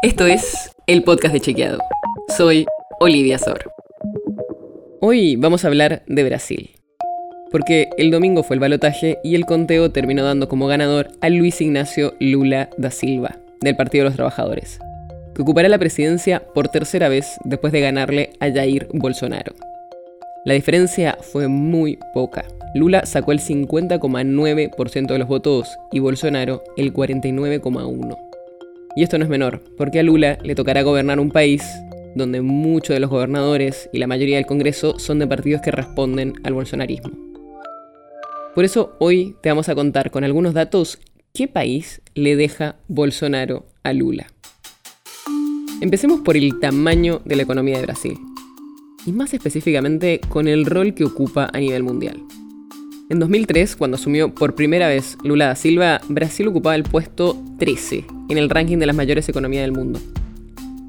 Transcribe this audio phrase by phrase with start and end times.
[0.00, 1.80] Esto es el podcast de Chequeado.
[2.36, 2.66] Soy
[3.00, 3.72] Olivia Sor.
[5.00, 6.70] Hoy vamos a hablar de Brasil.
[7.50, 11.60] Porque el domingo fue el balotaje y el conteo terminó dando como ganador a Luis
[11.60, 14.78] Ignacio Lula da Silva, del Partido de los Trabajadores,
[15.34, 19.56] que ocupará la presidencia por tercera vez después de ganarle a Jair Bolsonaro.
[20.44, 22.44] La diferencia fue muy poca.
[22.72, 28.27] Lula sacó el 50,9% de los votos y Bolsonaro el 49,1%.
[28.98, 31.62] Y esto no es menor, porque a Lula le tocará gobernar un país
[32.16, 36.32] donde muchos de los gobernadores y la mayoría del Congreso son de partidos que responden
[36.42, 37.12] al bolsonarismo.
[38.56, 40.98] Por eso hoy te vamos a contar con algunos datos
[41.32, 44.26] qué país le deja Bolsonaro a Lula.
[45.80, 48.18] Empecemos por el tamaño de la economía de Brasil,
[49.06, 52.20] y más específicamente con el rol que ocupa a nivel mundial.
[53.10, 58.04] En 2003, cuando asumió por primera vez Lula da Silva, Brasil ocupaba el puesto 13
[58.28, 59.98] en el ranking de las mayores economías del mundo.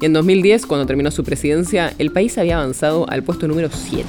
[0.00, 4.04] Y en 2010, cuando terminó su presidencia, el país había avanzado al puesto número 7.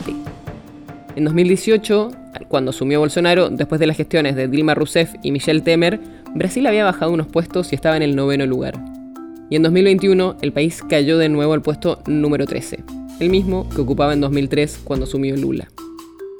[1.15, 2.11] En 2018,
[2.47, 5.99] cuando asumió Bolsonaro, después de las gestiones de Dilma Rousseff y Michel Temer,
[6.33, 8.83] Brasil había bajado unos puestos y estaba en el noveno lugar.
[9.51, 12.83] Y en 2021, el país cayó de nuevo al puesto número 13,
[13.19, 15.67] el mismo que ocupaba en 2003 cuando asumió Lula.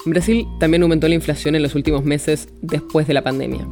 [0.06, 3.68] Brasil también aumentó la inflación en los últimos meses después de la pandemia.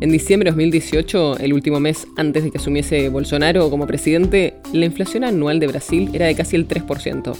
[0.00, 4.86] En diciembre de 2018, el último mes antes de que asumiese Bolsonaro como presidente, la
[4.86, 7.36] inflación anual de Brasil era de casi el 3%.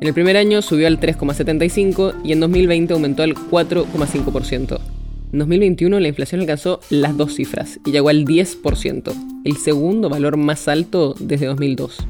[0.00, 4.80] En el primer año subió al 3,75% y en 2020 aumentó al 4,5%.
[5.32, 9.12] En 2021 la inflación alcanzó las dos cifras y llegó al 10%,
[9.44, 12.06] el segundo valor más alto desde 2002.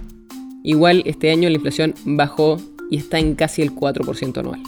[0.62, 2.56] Igual este año la inflación bajó
[2.90, 4.60] y está en casi el 4% anual.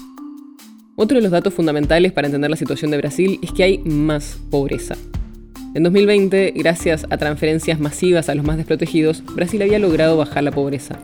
[0.98, 4.38] Otro de los datos fundamentales para entender la situación de Brasil es que hay más
[4.50, 4.96] pobreza.
[5.74, 10.52] En 2020, gracias a transferencias masivas a los más desprotegidos, Brasil había logrado bajar la
[10.52, 10.98] pobreza.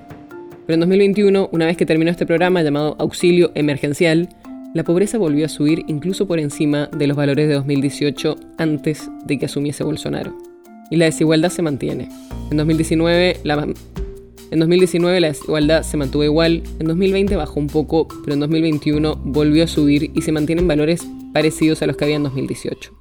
[0.67, 4.31] Pero en 2021, una vez que terminó este programa llamado Auxilio Emergencial,
[4.73, 9.39] la pobreza volvió a subir incluso por encima de los valores de 2018 antes de
[9.39, 10.35] que asumiese Bolsonaro.
[10.91, 12.09] Y la desigualdad se mantiene.
[12.51, 13.57] En 2019, la
[14.53, 19.19] en 2019 la desigualdad se mantuvo igual, en 2020 bajó un poco, pero en 2021
[19.25, 22.93] volvió a subir y se mantienen valores parecidos a los que había en 2018.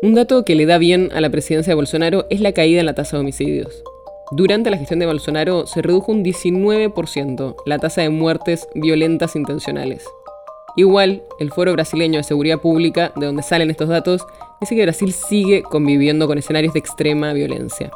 [0.00, 2.86] Un dato que le da bien a la presidencia de Bolsonaro es la caída en
[2.86, 3.82] la tasa de homicidios.
[4.32, 10.02] Durante la gestión de Bolsonaro se redujo un 19% la tasa de muertes violentas intencionales.
[10.76, 14.26] Igual, el Foro Brasileño de Seguridad Pública, de donde salen estos datos,
[14.62, 17.90] dice que Brasil sigue conviviendo con escenarios de extrema violencia.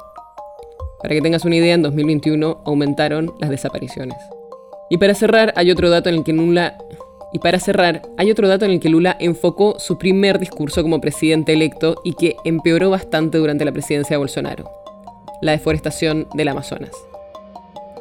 [1.02, 4.18] Para que tengas una idea, en 2021 aumentaron las desapariciones.
[4.90, 6.76] Y para cerrar, hay otro dato en el que Lula
[7.32, 11.00] y para cerrar, hay otro dato en el que Lula enfocó su primer discurso como
[11.00, 14.68] presidente electo y que empeoró bastante durante la presidencia de Bolsonaro.
[15.40, 16.90] La deforestación del Amazonas.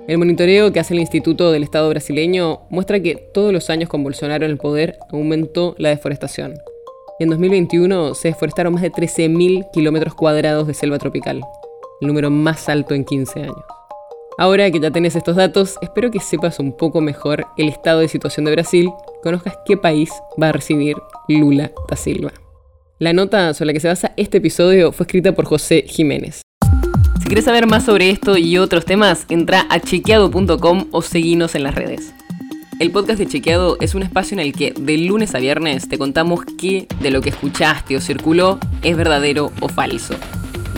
[0.07, 4.03] El monitoreo que hace el Instituto del Estado brasileño muestra que todos los años con
[4.03, 6.55] Bolsonaro en el poder aumentó la deforestación.
[7.19, 11.43] En 2021 se deforestaron más de 13.000 kilómetros cuadrados de selva tropical
[12.01, 13.63] el número más alto en 15 años.
[14.37, 18.07] Ahora que ya tenés estos datos, espero que sepas un poco mejor el estado de
[18.07, 18.89] situación de Brasil,
[19.21, 20.09] conozcas qué país
[20.41, 20.95] va a recibir
[21.27, 22.31] Lula da Silva.
[22.99, 26.41] La nota sobre la que se basa este episodio fue escrita por José Jiménez.
[27.19, 31.63] Si quieres saber más sobre esto y otros temas, entra a chequeado.com o seguinos en
[31.63, 32.13] las redes.
[32.79, 35.97] El podcast de Chequeado es un espacio en el que de lunes a viernes te
[35.97, 40.15] contamos qué de lo que escuchaste o circuló es verdadero o falso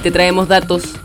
[0.04, 0.96] te traemos datos